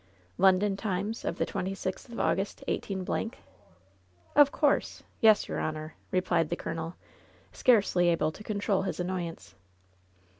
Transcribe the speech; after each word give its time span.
"London 0.39 0.75
Times 0.75 1.23
of 1.23 1.37
the 1.37 1.45
twenty 1.45 1.75
sixth 1.75 2.09
of 2.11 2.19
August, 2.19 2.63
18 2.67 3.05
—?"lia 3.05 3.05
LOVERS 3.05 3.05
BITTEREST 3.07 3.39
CUP 4.33 4.37
"Of 4.41 4.51
course. 4.51 5.03
Yes, 5.19 5.47
your 5.47 5.59
honor," 5.59 5.93
replied 6.09 6.49
the 6.49 6.55
colonel, 6.55 6.95
scarcely 7.51 8.09
able 8.09 8.31
to 8.31 8.43
control 8.43 8.81
his 8.81 8.99
annoyance. 8.99 9.53